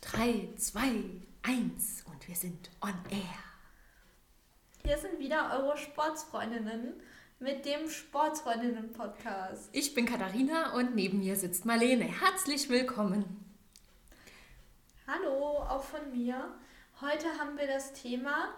[0.00, 0.80] 3, 2,
[1.42, 3.38] 1 und wir sind on air.
[4.84, 6.94] Hier sind wieder eure Sportsfreundinnen
[7.38, 9.70] mit dem Sportsfreundinnen-Podcast.
[9.72, 12.04] Ich bin Katharina und neben mir sitzt Marlene.
[12.04, 13.24] Herzlich willkommen.
[15.06, 16.54] Hallo, auch von mir.
[17.00, 18.54] Heute haben wir das Thema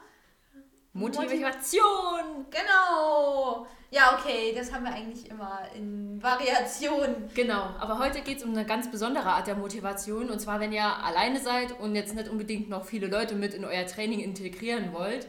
[0.99, 2.47] Motivation.
[2.51, 3.67] Genau.
[3.91, 7.31] Ja, okay, das haben wir eigentlich immer in Variationen.
[7.35, 10.29] Genau, aber heute geht es um eine ganz besondere Art der Motivation.
[10.29, 13.65] Und zwar, wenn ihr alleine seid und jetzt nicht unbedingt noch viele Leute mit in
[13.65, 15.27] euer Training integrieren wollt.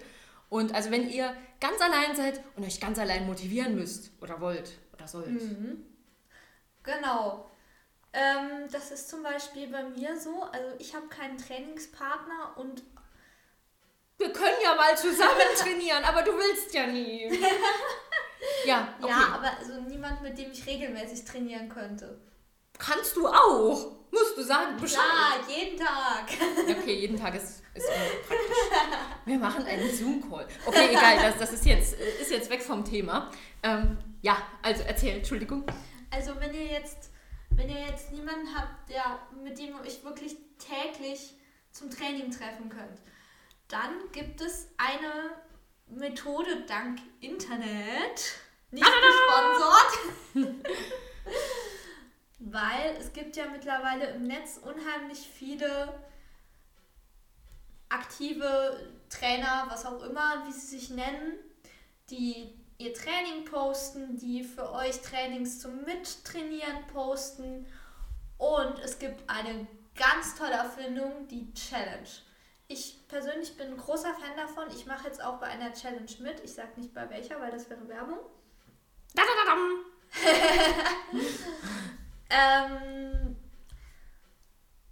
[0.49, 4.77] Und also wenn ihr ganz allein seid und euch ganz allein motivieren müsst oder wollt
[4.93, 5.29] oder sollt.
[5.29, 5.85] Mhm.
[6.83, 7.49] Genau.
[8.11, 10.43] Ähm, das ist zum Beispiel bei mir so.
[10.43, 12.83] Also ich habe keinen Trainingspartner und
[14.19, 17.31] wir können ja mal zusammen trainieren, aber du willst ja nie.
[18.65, 19.09] ja, okay.
[19.09, 22.19] ja, aber also niemand, mit dem ich regelmäßig trainieren könnte.
[22.77, 23.99] Kannst du auch.
[24.11, 24.99] Musst du sagen, Bescheid.
[25.47, 26.25] Ja, jeden Tag.
[26.79, 27.87] Okay, jeden Tag ist, ist
[28.27, 28.57] praktisch.
[29.25, 30.47] Wir machen einen Zoom-Call.
[30.65, 33.29] Okay, egal, das, das ist, jetzt, ist jetzt weg vom Thema.
[33.61, 35.63] Ähm, ja, also erzähl, Entschuldigung.
[36.09, 37.11] Also wenn ihr jetzt,
[37.51, 41.35] wenn ihr jetzt niemanden habt, der, mit dem ihr euch wirklich täglich
[41.71, 42.99] zum Training treffen könnt,
[43.69, 45.31] dann gibt es eine
[45.87, 48.39] Methode dank Internet,
[48.71, 50.65] nicht gesponsert,
[52.39, 55.99] weil es gibt ja mittlerweile im Netz unheimlich viele
[57.89, 61.39] aktive Trainer, was auch immer, wie sie sich nennen,
[62.09, 67.67] die ihr Training posten, die für euch Trainings zum Mittrainieren posten.
[68.37, 72.07] Und es gibt eine ganz tolle Erfindung, die Challenge.
[72.71, 74.69] Ich persönlich bin ein großer Fan davon.
[74.69, 76.39] Ich mache jetzt auch bei einer Challenge mit.
[76.41, 78.19] Ich sage nicht bei welcher, weil das wäre Werbung.
[79.15, 79.55] Da, da, da,
[82.29, 83.35] ähm,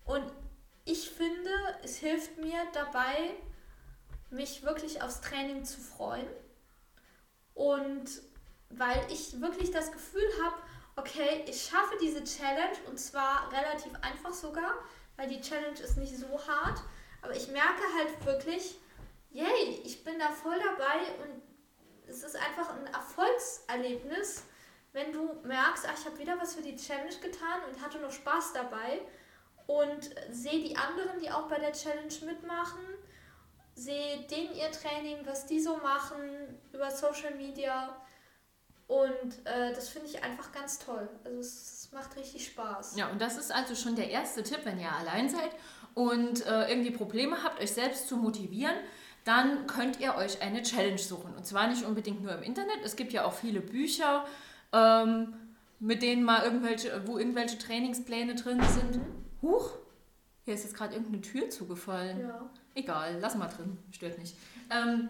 [0.05, 0.33] und
[0.86, 1.52] ich finde,
[1.83, 3.36] es hilft mir dabei,
[4.31, 6.28] mich wirklich aufs Training zu freuen.
[7.53, 8.09] Und
[8.70, 10.55] weil ich wirklich das Gefühl habe,
[10.95, 14.73] okay, ich schaffe diese Challenge und zwar relativ einfach sogar,
[15.16, 16.82] weil die Challenge ist nicht so hart.
[17.22, 18.80] Aber ich merke halt wirklich,
[19.32, 21.42] yay, ich bin da voll dabei und
[22.08, 24.44] es ist einfach ein Erfolgserlebnis,
[24.94, 28.11] wenn du merkst, ach, ich habe wieder was für die Challenge getan und hatte noch
[28.11, 29.02] Spaß dabei
[29.67, 32.80] und sehe die anderen, die auch bei der Challenge mitmachen,
[33.76, 38.02] sehe denen ihr Training, was die so machen über Social Media
[38.88, 41.10] und äh, das finde ich einfach ganz toll.
[41.26, 42.95] Also es macht richtig Spaß.
[42.95, 45.52] Ja, und das ist also schon der erste Tipp, wenn ihr allein seid
[45.98, 48.76] und äh, irgendwie Probleme habt, euch selbst zu motivieren,
[49.24, 51.34] dann könnt ihr euch eine Challenge suchen.
[51.36, 52.78] Und zwar nicht unbedingt nur im Internet.
[52.84, 54.24] Es gibt ja auch viele Bücher,
[54.74, 55.34] ähm,
[55.80, 59.02] mit denen mal irgendwelche, wo irgendwelche Trainingspläne drin sind.
[59.42, 59.72] Huch,
[60.46, 62.20] hier ist jetzt gerade irgendeine Tür zugefallen.
[62.20, 62.48] Ja.
[62.76, 64.38] Egal, lass mal drin, stört nicht.
[64.70, 65.10] Ähm,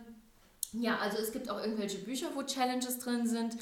[0.72, 3.58] ja, also es gibt auch irgendwelche Bücher, wo Challenges drin sind.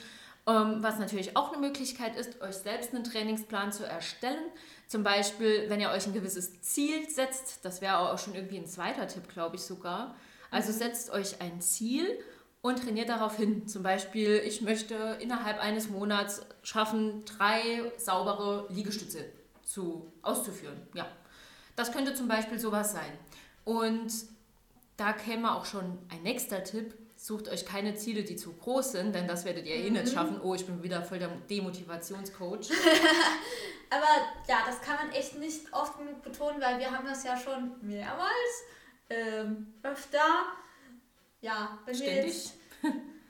[0.47, 4.45] Ähm, was natürlich auch eine Möglichkeit ist, euch selbst einen Trainingsplan zu erstellen.
[4.87, 8.67] Zum Beispiel, wenn ihr euch ein gewisses Ziel setzt, das wäre auch schon irgendwie ein
[8.67, 10.15] zweiter Tipp, glaube ich sogar.
[10.51, 10.77] Also mhm.
[10.77, 12.19] setzt euch ein Ziel
[12.61, 13.67] und trainiert darauf hin.
[13.67, 19.25] Zum Beispiel, ich möchte innerhalb eines Monats schaffen, drei saubere Liegestütze
[19.63, 20.81] zu, auszuführen.
[20.93, 21.07] Ja,
[21.75, 23.11] das könnte zum Beispiel sowas sein.
[23.63, 24.11] Und
[24.97, 26.93] da käme auch schon ein nächster Tipp
[27.25, 29.85] sucht euch keine Ziele, die zu groß sind, denn das werdet ihr mhm.
[29.85, 30.11] eh nicht mhm.
[30.11, 30.41] schaffen.
[30.43, 32.69] Oh, ich bin wieder voll der Demotivationscoach.
[33.89, 34.07] Aber
[34.47, 37.71] ja, das kann man echt nicht oft genug betonen, weil wir haben das ja schon
[37.81, 38.63] mehrmals,
[39.09, 40.19] ähm, öfter.
[41.41, 42.15] Ja, wenn Ständig.
[42.15, 42.53] wir jetzt.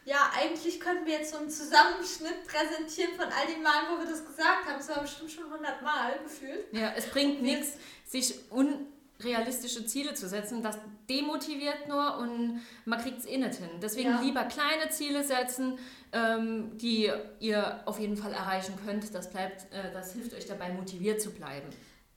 [0.03, 4.05] Ja, eigentlich könnten wir jetzt so einen Zusammenschnitt präsentieren von all den Malen, wo wir
[4.05, 4.77] das gesagt haben.
[4.77, 6.71] Das war bestimmt schon 100 Mal gefühlt.
[6.73, 8.85] Ja, es bringt nichts, sich un
[9.19, 10.77] realistische Ziele zu setzen, das
[11.09, 13.69] demotiviert nur und man kriegt es eh nicht hin.
[13.81, 14.21] Deswegen ja.
[14.21, 15.79] lieber kleine Ziele setzen,
[16.11, 19.13] ähm, die ihr auf jeden Fall erreichen könnt.
[19.15, 21.67] Das, bleibt, äh, das hilft euch dabei, motiviert zu bleiben.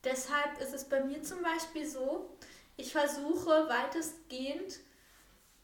[0.03, 2.31] Deshalb ist es bei mir zum Beispiel so,
[2.77, 4.81] ich versuche weitestgehend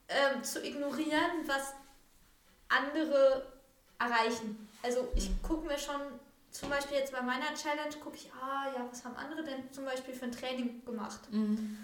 [0.08, 1.72] ähm, zu ignorieren, was
[2.68, 3.46] andere
[3.98, 4.68] erreichen.
[4.82, 5.42] Also ich mhm.
[5.42, 6.00] gucke mir schon
[6.54, 9.84] zum Beispiel jetzt bei meiner Challenge gucke ich, ah ja, was haben andere denn zum
[9.84, 11.20] Beispiel für ein Training gemacht?
[11.30, 11.76] Mhm.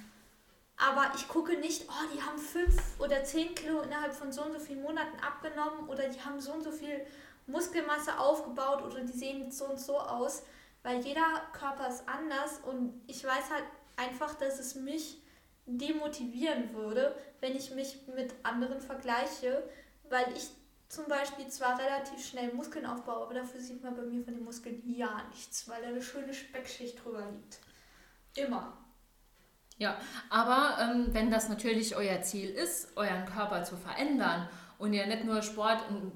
[0.76, 4.52] Aber ich gucke nicht, oh, die haben fünf oder zehn Kilo innerhalb von so und
[4.52, 7.05] so vielen Monaten abgenommen oder die haben so und so viel
[7.49, 10.44] Muskelmasse aufgebaut oder die sehen so und so aus,
[10.84, 13.64] weil jeder Körper ist anders und ich weiß halt
[13.96, 15.20] einfach, dass es mich
[15.66, 19.69] demotivieren würde, wenn ich mich mit anderen vergleiche,
[20.08, 20.49] weil ich
[20.90, 24.44] zum Beispiel zwar relativ schnell Muskeln aufbaue, aber dafür sieht man bei mir von den
[24.44, 27.60] Muskeln ja nichts, weil da eine schöne Speckschicht drüber liegt.
[28.34, 28.76] Immer.
[29.78, 29.96] Ja,
[30.28, 34.48] aber ähm, wenn das natürlich euer Ziel ist, euren Körper zu verändern
[34.78, 36.12] und ihr nicht nur Sport um,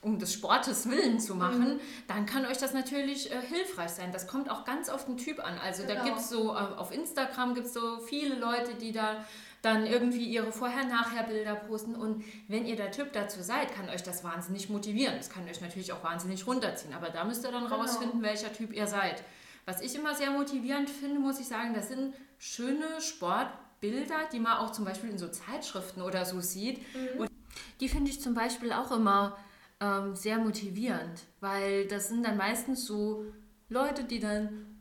[0.00, 1.80] um des Sportes willen zu machen, mhm.
[2.08, 4.10] dann kann euch das natürlich äh, hilfreich sein.
[4.10, 5.58] Das kommt auch ganz auf den Typ an.
[5.58, 5.96] Also genau.
[5.96, 9.22] da gibt es so, äh, auf Instagram gibt es so viele Leute, die da
[9.66, 11.96] dann irgendwie ihre Vorher-Nachher-Bilder posten.
[11.96, 15.16] Und wenn ihr der Typ dazu seid, kann euch das wahnsinnig motivieren.
[15.16, 16.94] Das kann euch natürlich auch wahnsinnig runterziehen.
[16.94, 17.80] Aber da müsst ihr dann genau.
[17.80, 19.24] rausfinden, welcher Typ ihr seid.
[19.64, 24.58] Was ich immer sehr motivierend finde, muss ich sagen, das sind schöne Sportbilder, die man
[24.58, 26.78] auch zum Beispiel in so Zeitschriften oder so sieht.
[26.94, 27.26] Mhm.
[27.80, 29.36] Die finde ich zum Beispiel auch immer
[29.80, 33.24] ähm, sehr motivierend, weil das sind dann meistens so
[33.68, 34.75] Leute, die dann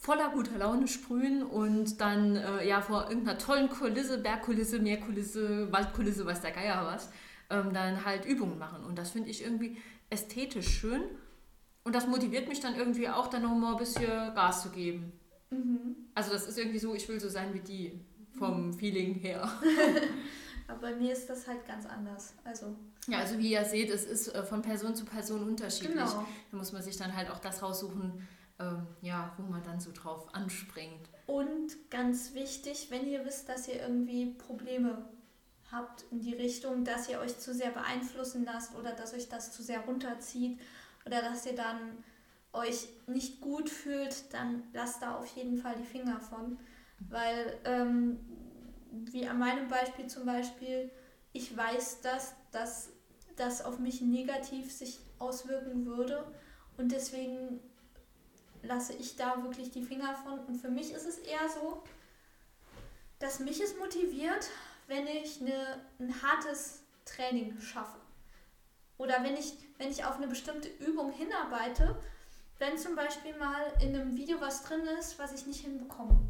[0.00, 6.24] voller guter Laune sprühen und dann äh, ja vor irgendeiner tollen Kulisse, Bergkulisse, Meerkulisse, Waldkulisse,
[6.24, 7.10] was der Geier was,
[7.50, 8.82] ähm, dann halt Übungen machen.
[8.84, 9.76] Und das finde ich irgendwie
[10.08, 11.02] ästhetisch schön.
[11.84, 15.12] Und das motiviert mich dann irgendwie auch, dann nochmal ein bisschen Gas zu geben.
[15.50, 15.96] Mhm.
[16.14, 18.00] Also das ist irgendwie so, ich will so sein wie die,
[18.38, 18.72] vom mhm.
[18.72, 19.50] Feeling her.
[20.66, 22.34] Aber bei mir ist das halt ganz anders.
[22.44, 22.74] Also
[23.06, 25.92] ja, also wie ihr seht, es ist äh, von Person zu Person unterschiedlich.
[25.92, 26.24] Genau.
[26.50, 28.26] Da muss man sich dann halt auch das raussuchen,
[28.60, 31.08] ähm, ja, wo man dann so drauf anspringt.
[31.26, 35.04] Und ganz wichtig, wenn ihr wisst, dass ihr irgendwie Probleme
[35.72, 39.52] habt in die Richtung, dass ihr euch zu sehr beeinflussen lasst oder dass euch das
[39.52, 40.60] zu sehr runterzieht
[41.06, 41.78] oder dass ihr dann
[42.52, 46.58] euch nicht gut fühlt, dann lasst da auf jeden Fall die Finger von.
[47.08, 48.18] Weil, ähm,
[48.90, 50.90] wie an meinem Beispiel zum Beispiel,
[51.32, 52.90] ich weiß, dass dass
[53.36, 56.24] das auf mich negativ sich auswirken würde
[56.76, 57.60] und deswegen
[58.62, 60.38] lasse ich da wirklich die Finger von.
[60.40, 61.82] Und für mich ist es eher so,
[63.18, 64.48] dass mich es motiviert,
[64.86, 67.98] wenn ich eine, ein hartes Training schaffe.
[68.98, 71.96] Oder wenn ich, wenn ich auf eine bestimmte Übung hinarbeite
[72.60, 76.20] wenn zum Beispiel mal in einem Video was drin ist, was ich nicht hinbekomme,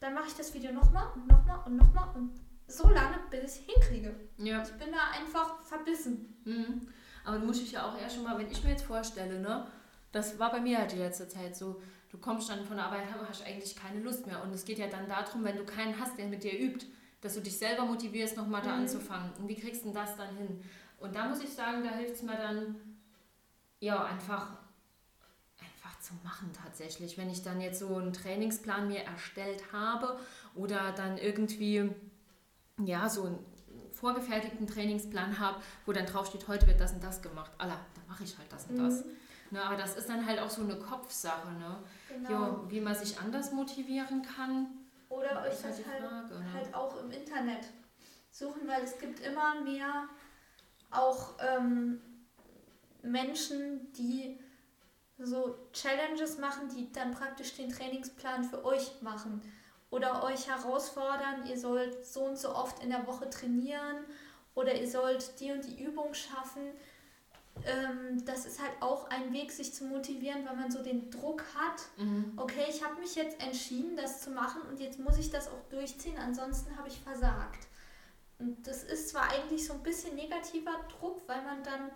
[0.00, 3.44] dann mache ich das Video nochmal und nochmal und nochmal und so lange, bis ich
[3.44, 4.14] es hinkriege.
[4.38, 4.62] Ja.
[4.62, 6.40] Ich bin da einfach verbissen.
[6.44, 6.88] Mhm.
[7.24, 9.66] Aber du musst dich ja auch erst schon mal, wenn ich mir jetzt vorstelle, ne,
[10.12, 11.80] das war bei mir halt die letzte Zeit so,
[12.10, 14.42] du kommst dann von der Arbeit und hast eigentlich keine Lust mehr.
[14.42, 16.86] Und es geht ja dann darum, wenn du keinen hast, der mit dir übt,
[17.20, 18.82] dass du dich selber motivierst, nochmal da mhm.
[18.82, 19.32] anzufangen.
[19.38, 20.62] Und wie kriegst du denn das dann hin?
[20.98, 22.76] Und da muss ich sagen, da hilft es mir dann,
[23.80, 24.62] ja, einfach
[26.02, 27.16] zu machen tatsächlich.
[27.16, 30.18] Wenn ich dann jetzt so einen Trainingsplan mir erstellt habe
[30.54, 31.90] oder dann irgendwie
[32.84, 33.38] ja so einen
[33.92, 37.52] vorgefertigten Trainingsplan habe, wo dann drauf steht, heute wird das und das gemacht.
[37.58, 39.04] Alla, dann mache ich halt das und das.
[39.52, 41.76] Ne, aber das ist dann halt auch so eine Kopfsache, ne?
[42.08, 42.30] Genau.
[42.30, 44.66] Jo, wie man sich anders motivieren kann.
[45.10, 46.52] Oder euch halt das halt, Frage, ne?
[46.54, 47.66] halt auch im Internet
[48.30, 50.08] suchen, weil es gibt immer mehr
[50.90, 52.00] auch ähm,
[53.02, 54.40] Menschen, die
[55.18, 59.42] so Challenges machen, die dann praktisch den Trainingsplan für euch machen
[59.90, 64.06] oder euch herausfordern, ihr sollt so und so oft in der Woche trainieren
[64.54, 66.70] oder ihr sollt die und die Übung schaffen.
[67.64, 71.44] Ähm, das ist halt auch ein Weg, sich zu motivieren, weil man so den Druck
[71.54, 72.32] hat, mhm.
[72.36, 75.62] okay, ich habe mich jetzt entschieden, das zu machen und jetzt muss ich das auch
[75.70, 77.68] durchziehen, ansonsten habe ich versagt.
[78.38, 81.90] Und das ist zwar eigentlich so ein bisschen negativer Druck, weil man dann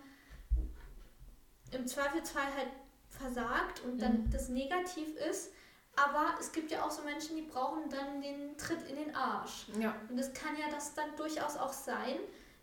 [1.73, 2.69] im Zweifelsfall halt
[3.11, 4.31] versagt und dann mhm.
[4.31, 5.51] das negativ ist.
[5.97, 9.67] Aber es gibt ja auch so Menschen, die brauchen dann den Tritt in den Arsch.
[9.81, 9.95] Ja.
[10.09, 12.19] Und es kann ja das dann durchaus auch sein,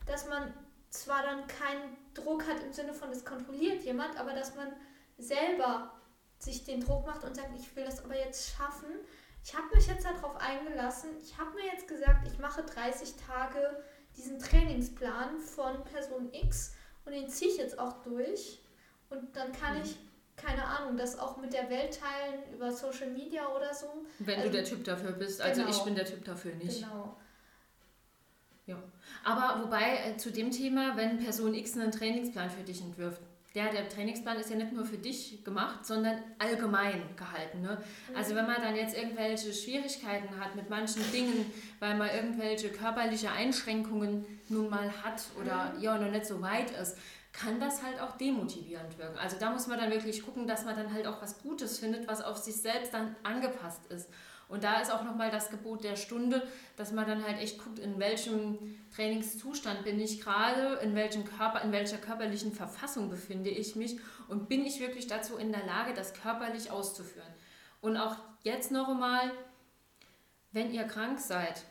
[0.06, 0.54] dass man
[0.94, 4.72] zwar dann keinen Druck hat im Sinne von, es kontrolliert jemand, aber dass man
[5.18, 5.92] selber
[6.38, 8.90] sich den Druck macht und sagt, ich will das aber jetzt schaffen.
[9.44, 11.10] Ich habe mich jetzt darauf eingelassen.
[11.22, 13.84] Ich habe mir jetzt gesagt, ich mache 30 Tage
[14.16, 18.60] diesen Trainingsplan von Person X und den ziehe ich jetzt auch durch.
[19.10, 19.84] Und dann kann mhm.
[19.84, 19.98] ich
[20.36, 23.88] keine Ahnung, das auch mit der Welt teilen über Social Media oder so.
[24.20, 25.42] Wenn also, du der Typ dafür bist.
[25.42, 25.76] Also genau.
[25.76, 26.82] ich bin der Typ dafür nicht.
[26.82, 27.18] Genau.
[28.66, 28.82] Ja.
[29.24, 33.22] Aber wobei äh, zu dem Thema, wenn Person X einen Trainingsplan für dich entwirft,
[33.56, 37.62] der, der Trainingsplan ist ja nicht nur für dich gemacht, sondern allgemein gehalten.
[37.62, 37.78] Ne?
[38.10, 38.16] Mhm.
[38.16, 41.46] Also wenn man dann jetzt irgendwelche Schwierigkeiten hat mit manchen Dingen,
[41.80, 45.82] weil man irgendwelche körperliche Einschränkungen nun mal hat oder mhm.
[45.82, 46.98] ja noch nicht so weit ist,
[47.32, 49.18] kann das halt auch demotivierend wirken.
[49.18, 52.08] Also da muss man dann wirklich gucken, dass man dann halt auch was Gutes findet,
[52.08, 54.10] was auf sich selbst dann angepasst ist.
[54.48, 57.80] Und da ist auch nochmal das Gebot der Stunde, dass man dann halt echt guckt,
[57.80, 58.58] in welchem
[58.96, 63.98] Trainingszustand bin ich gerade, in welchem Körper, in welcher körperlichen Verfassung befinde ich mich
[64.28, 67.34] und bin ich wirklich dazu in der Lage, das körperlich auszuführen.
[67.82, 69.32] Und auch jetzt noch einmal,
[70.52, 71.64] wenn ihr krank seid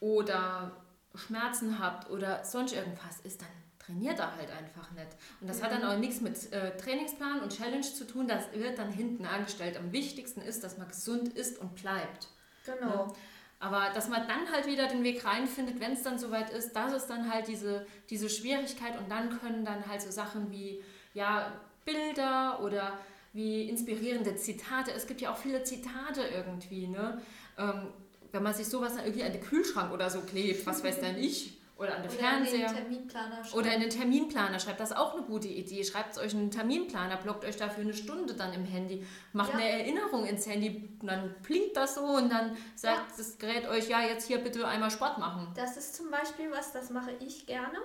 [0.00, 0.72] oder
[1.14, 5.08] Schmerzen habt oder sonst irgendwas ist, dann trainiert er halt einfach nicht.
[5.40, 5.62] Und das mhm.
[5.64, 9.26] hat dann auch nichts mit äh, Trainingsplan und Challenge zu tun, das wird dann hinten
[9.26, 9.76] angestellt.
[9.76, 12.28] Am wichtigsten ist, dass man gesund ist und bleibt.
[12.64, 13.06] Genau.
[13.06, 13.12] Ne?
[13.60, 16.92] Aber dass man dann halt wieder den Weg reinfindet, wenn es dann soweit ist, das
[16.92, 20.82] ist dann halt diese, diese Schwierigkeit und dann können dann halt so Sachen wie
[21.14, 21.52] ja,
[21.84, 22.98] Bilder oder
[23.32, 24.92] wie inspirierende Zitate.
[24.92, 27.20] Es gibt ja auch viele Zitate irgendwie, ne?
[27.56, 27.88] Ähm,
[28.32, 31.16] wenn man sich sowas dann irgendwie an den Kühlschrank oder so klebt, was weiß denn
[31.18, 32.68] ich, oder an den oder Fernseher.
[32.68, 33.42] In den Terminplaner.
[33.54, 34.78] Oder in den Terminplaner schreibt.
[34.78, 35.82] Das ist auch eine gute Idee.
[35.82, 39.04] Schreibt euch einen Terminplaner, blockt euch dafür eine Stunde dann im Handy.
[39.32, 39.58] Macht ja.
[39.58, 40.96] eine Erinnerung ins Handy.
[41.02, 43.16] Dann blinkt das so und dann sagt ja.
[43.16, 45.52] das Gerät euch, ja, jetzt hier bitte einmal Sport machen.
[45.56, 47.78] Das ist zum Beispiel was, das mache ich gerne.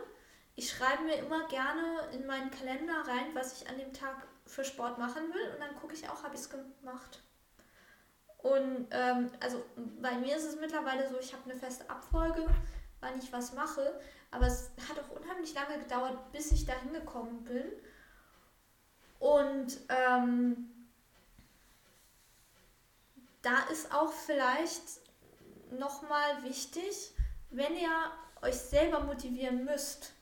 [0.55, 1.81] Ich schreibe mir immer gerne
[2.13, 5.53] in meinen Kalender rein, was ich an dem Tag für Sport machen will.
[5.53, 7.23] Und dann gucke ich auch, habe ich es gemacht.
[8.37, 9.63] Und ähm, also
[10.01, 12.45] bei mir ist es mittlerweile so, ich habe eine feste Abfolge
[13.01, 13.99] wann ich was mache.
[14.31, 17.65] Aber es hat auch unheimlich lange gedauert, bis ich da hingekommen bin.
[19.19, 20.69] Und ähm,
[23.41, 24.83] da ist auch vielleicht
[25.71, 27.13] nochmal wichtig,
[27.49, 30.13] wenn ihr euch selber motivieren müsst,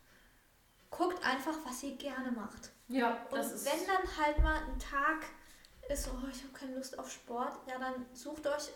[0.90, 2.72] guckt einfach, was ihr gerne macht.
[2.88, 5.26] Ja, und wenn dann halt mal ein Tag
[5.90, 8.70] ist, oh, ich habe keine Lust auf Sport, ja, dann sucht euch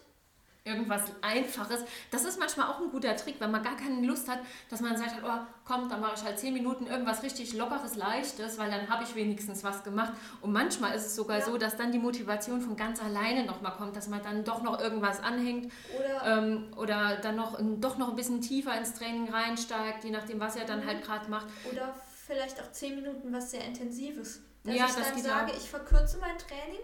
[0.64, 1.84] irgendwas Einfaches.
[2.12, 4.40] Das ist manchmal auch ein guter Trick, wenn man gar keine Lust hat,
[4.70, 8.60] dass man sagt, oh, komm, dann mache ich halt zehn Minuten irgendwas richtig Lockeres, Leichtes,
[8.60, 10.14] weil dann habe ich wenigstens was gemacht.
[10.42, 11.46] Und manchmal ist es sogar ja.
[11.46, 14.80] so, dass dann die Motivation von ganz alleine nochmal kommt, dass man dann doch noch
[14.80, 20.04] irgendwas anhängt oder, ähm, oder dann noch, doch noch ein bisschen tiefer ins Training reinsteigt,
[20.04, 21.04] je nachdem, was er dann halt mhm.
[21.04, 21.48] gerade macht.
[21.72, 21.96] Oder
[22.28, 24.42] vielleicht auch zehn Minuten was sehr Intensives.
[24.64, 25.58] Dass ja, ich dann sage, auch.
[25.58, 26.82] ich verkürze mein Training,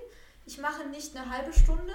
[0.48, 1.94] ich mache nicht eine halbe Stunde,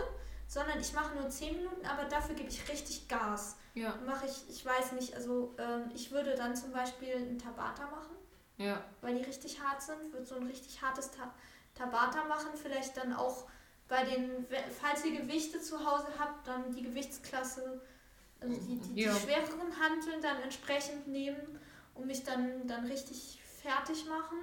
[0.53, 3.57] sondern ich mache nur 10 Minuten, aber dafür gebe ich richtig Gas.
[3.73, 3.97] Ja.
[4.05, 8.15] Mache ich, ich weiß nicht, also ähm, ich würde dann zum Beispiel einen Tabata machen.
[8.59, 8.85] Ja.
[9.01, 11.33] Weil die richtig hart sind, würde so ein richtig hartes Ta
[11.75, 13.47] Tabata machen, vielleicht dann auch
[13.89, 14.47] bei den,
[14.79, 17.81] falls ihr Gewichte zu Hause habt, dann die Gewichtsklasse,
[18.41, 19.15] also die, die, ja.
[19.15, 21.59] die schwereren Hanteln dann entsprechend nehmen
[21.95, 24.37] und mich dann, dann richtig fertig machen.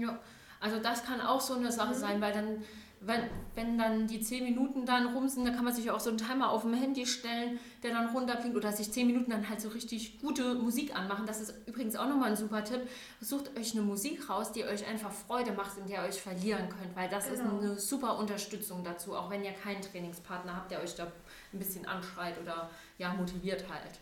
[0.00, 0.18] Ja,
[0.60, 1.98] also das kann auch so eine Sache mhm.
[1.98, 2.64] sein, weil dann
[3.00, 3.22] wenn,
[3.54, 6.18] wenn dann die 10 Minuten dann rum sind, dann kann man sich auch so einen
[6.18, 9.68] Timer auf dem Handy stellen, der dann runterbringt oder sich 10 Minuten dann halt so
[9.68, 11.26] richtig gute Musik anmachen.
[11.26, 12.88] Das ist übrigens auch nochmal ein super Tipp.
[13.20, 16.68] Sucht euch eine Musik raus, die euch einfach Freude macht, in der ihr euch verlieren
[16.68, 17.58] könnt, weil das genau.
[17.58, 21.06] ist eine super Unterstützung dazu, auch wenn ihr keinen Trainingspartner habt, der euch da
[21.52, 24.00] ein bisschen anschreit oder ja, motiviert halt.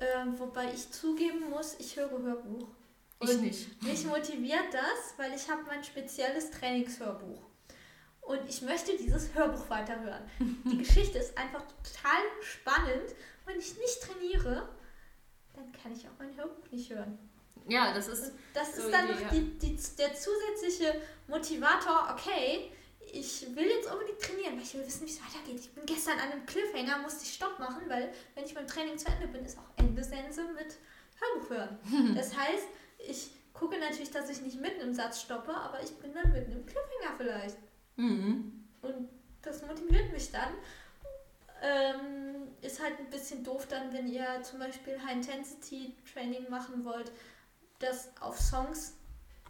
[0.00, 2.68] Ähm, wobei ich zugeben muss, ich höre Hörbuch.
[3.22, 3.82] Ich Und nicht.
[3.82, 7.42] Mich motiviert das, weil ich habe mein spezielles Trainingshörbuch
[8.22, 10.22] und ich möchte dieses Hörbuch weiterhören.
[10.38, 13.14] Die Geschichte ist einfach total spannend.
[13.44, 14.68] Wenn ich nicht trainiere,
[15.54, 17.18] dann kann ich auch mein Hörbuch nicht hören.
[17.68, 18.24] Ja, das ist.
[18.24, 22.72] Und das so ist dann noch die, die, der zusätzliche Motivator, okay,
[23.12, 25.60] ich will jetzt unbedingt trainieren, weil ich will wissen, wie es weitergeht.
[25.60, 28.96] Ich bin gestern an einem Cliffhanger, musste ich Stopp machen, weil wenn ich beim Training
[28.96, 30.78] zu Ende bin, ist auch Ende Sense mit
[31.20, 31.78] Hörbuch hören.
[32.14, 32.66] Das heißt,
[33.08, 36.52] ich gucke natürlich, dass ich nicht mitten im Satz stoppe, aber ich bin dann mitten
[36.52, 37.56] im Cliffhanger vielleicht.
[37.96, 38.64] Mhm.
[38.82, 39.08] Und
[39.42, 40.52] das motiviert mich dann.
[41.62, 47.12] Ähm, ist halt ein bisschen doof dann, wenn ihr zum Beispiel High-Intensity-Training machen wollt,
[47.78, 48.94] das auf Songs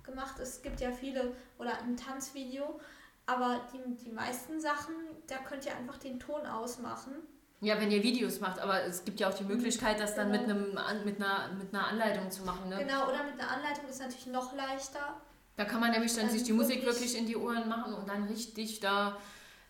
[0.03, 0.57] gemacht ist.
[0.57, 2.81] Es gibt ja viele oder ein Tanzvideo,
[3.27, 4.95] aber die, die meisten Sachen,
[5.27, 7.15] da könnt ihr einfach den Ton ausmachen.
[7.63, 10.43] Ja, wenn ihr Videos macht, aber es gibt ja auch die Möglichkeit, das dann genau.
[10.43, 12.69] mit, einem, mit, einer, mit einer Anleitung zu machen.
[12.69, 12.79] Ne?
[12.79, 15.21] Genau, oder mit einer Anleitung ist natürlich noch leichter.
[15.57, 18.09] Da kann man nämlich dann, dann sich die Musik wirklich in die Ohren machen und
[18.09, 19.17] dann richtig da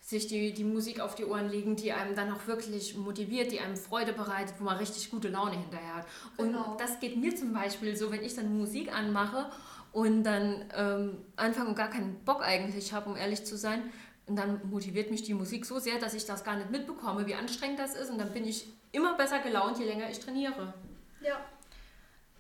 [0.01, 3.61] sich die, die Musik auf die Ohren legen, die einem dann auch wirklich motiviert, die
[3.61, 6.07] einem Freude bereitet, wo man richtig gute Laune hinterher hat.
[6.39, 6.73] Genau.
[6.73, 9.51] Und das geht mir zum Beispiel so, wenn ich dann Musik anmache
[9.93, 13.83] und dann ähm, anfange und gar keinen Bock eigentlich habe, um ehrlich zu sein,
[14.27, 17.35] und dann motiviert mich die Musik so sehr, dass ich das gar nicht mitbekomme, wie
[17.35, 18.11] anstrengend das ist.
[18.11, 20.75] Und dann bin ich immer besser gelaunt, je länger ich trainiere.
[21.21, 21.41] Ja.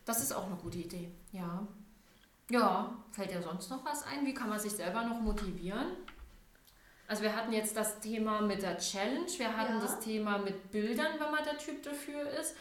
[0.05, 1.67] Das ist auch eine gute Idee, ja.
[2.51, 4.27] Ja, fällt dir sonst noch was ein?
[4.27, 5.97] Wie kann man sich selber noch motivieren?
[7.09, 9.81] Also wir hatten jetzt das Thema mit der Challenge, wir hatten ja.
[9.81, 12.57] das Thema mit Bildern, wenn man der Typ dafür ist.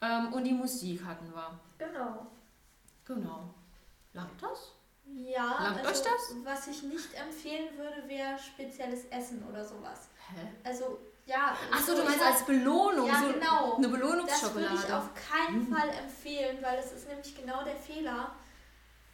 [0.00, 1.60] Ähm, und die Musik hatten wir.
[1.78, 2.26] Genau.
[3.04, 3.54] Genau.
[4.12, 4.72] Langt das?
[5.14, 6.34] Ja, Langt also, euch das?
[6.44, 10.08] was ich nicht empfehlen würde, wäre spezielles Essen oder sowas.
[10.34, 10.46] Hä?
[10.64, 11.56] Also, ja.
[11.70, 13.06] Achso, du meinst als Belohnung?
[13.06, 13.76] Ja, so genau.
[13.76, 14.74] Eine Belohnungsschokolade.
[14.74, 15.74] Das würde ich auf keinen hm.
[15.74, 18.32] Fall empfehlen, weil das ist nämlich genau der Fehler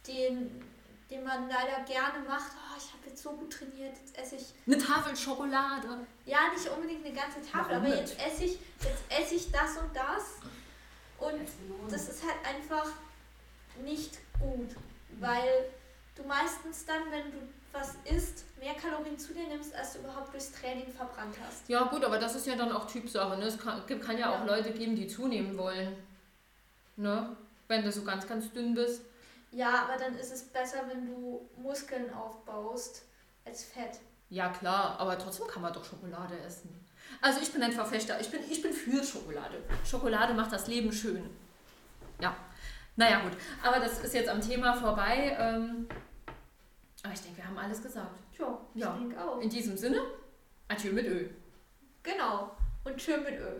[0.07, 0.63] den,
[1.09, 2.51] den man leider gerne macht.
[2.55, 4.53] Oh, ich habe jetzt so gut trainiert, jetzt esse ich.
[4.65, 6.07] Eine Tafel Schokolade.
[6.25, 9.77] Ja, nicht unbedingt eine ganze Tafel, Warum aber jetzt esse, ich, jetzt esse ich das
[9.77, 10.39] und das.
[11.19, 12.87] Und das ist halt einfach
[13.83, 14.75] nicht gut,
[15.19, 15.69] weil
[16.19, 17.37] du meistens dann, wenn du
[17.71, 21.69] was isst, mehr Kalorien zu dir nimmst, als du überhaupt durchs Training verbrannt hast.
[21.69, 23.37] Ja gut, aber das ist ja dann auch Typsache.
[23.37, 23.45] Ne?
[23.45, 25.95] Es kann, kann ja, ja auch Leute geben, die zunehmen wollen.
[26.97, 27.35] Ne?
[27.67, 29.03] Wenn du so ganz, ganz dünn bist.
[29.51, 33.03] Ja, aber dann ist es besser, wenn du Muskeln aufbaust
[33.45, 33.99] als Fett.
[34.29, 36.69] Ja klar, aber trotzdem kann man doch Schokolade essen.
[37.21, 39.63] Also ich bin ein Verfechter, ich bin, ich bin für Schokolade.
[39.83, 41.27] Schokolade macht das Leben schön.
[42.21, 42.35] Ja.
[42.95, 43.31] Naja gut,
[43.63, 45.35] aber das ist jetzt am Thema vorbei.
[45.39, 45.87] Ähm,
[47.03, 48.19] aber ich denke, wir haben alles gesagt.
[48.73, 49.39] Ja, ich denke auch.
[49.39, 50.01] In diesem Sinne,
[50.67, 51.27] adieu mit Ö.
[52.03, 52.51] Genau.
[52.83, 53.59] Und schön mit Ö.